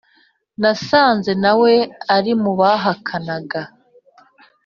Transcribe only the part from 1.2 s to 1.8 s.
nawe